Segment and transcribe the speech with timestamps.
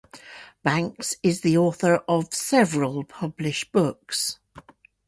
[0.63, 4.39] Banks is the author of several published books.